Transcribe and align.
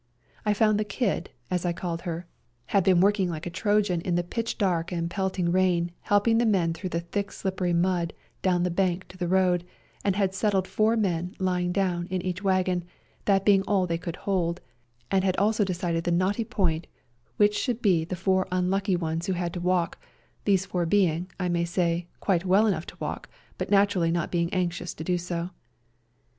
I 0.47 0.55
found 0.55 0.79
the 0.79 0.83
Kid, 0.83 1.29
as 1.51 1.63
I 1.63 1.73
called 1.73 2.01
her, 2.09 2.25
had 2.73 2.83
been 2.83 3.01
working 3.01 3.29
like 3.29 3.45
a 3.45 3.51
A 3.51 3.53
SERBIAN 3.53 3.61
AMBULANCE 3.61 3.85
33 4.01 4.01
Trojan 4.01 4.01
in 4.09 4.15
the 4.15 4.23
pitch 4.23 4.57
dark 4.57 4.91
and 4.91 5.11
pelting 5.11 5.51
rain 5.51 5.91
helping 6.01 6.39
the 6.39 6.45
men 6.47 6.73
through 6.73 6.89
the 6.89 7.01
thick 7.01 7.31
slippery 7.31 7.71
mud 7.71 8.11
down 8.41 8.63
the 8.63 8.71
bank 8.71 9.07
to 9.09 9.17
the 9.19 9.27
road, 9.27 9.63
and 10.03 10.15
had 10.15 10.33
settled 10.33 10.67
four 10.67 10.97
men, 10.97 11.35
lying 11.37 11.71
down, 11.71 12.07
in 12.07 12.19
each 12.23 12.41
wagon, 12.43 12.83
that 13.25 13.45
being 13.45 13.61
all 13.67 13.85
they 13.85 13.99
could 13.99 14.15
hold, 14.15 14.59
and 15.11 15.23
had 15.23 15.37
also 15.37 15.63
decided 15.63 16.03
the 16.03 16.11
knotty 16.11 16.45
point 16.45 16.87
which 17.37 17.55
should 17.55 17.79
be 17.79 18.03
the 18.03 18.15
four 18.15 18.47
unlucky 18.51 18.95
ones 18.95 19.27
who 19.27 19.33
had 19.33 19.53
to 19.53 19.61
walk— 19.61 19.99
these 20.45 20.65
four 20.65 20.87
being, 20.87 21.29
I 21.39 21.47
may 21.47 21.65
say, 21.65 22.07
quite 22.19 22.43
well 22.43 22.65
enough 22.65 22.87
to 22.87 22.97
walk, 22.99 23.29
but 23.59 23.69
naturally 23.69 24.09
not 24.09 24.31
being 24.31 24.51
anxious 24.51 24.95
to 24.95 25.03
do 25.03 25.19
so. 25.19 25.51